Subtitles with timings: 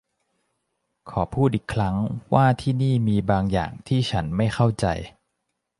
[1.09, 1.95] ขอพูดอีกครั้ง
[2.33, 4.85] ว่าที่นี่มีบางอย่างที่ฉันไม่เข้าใจ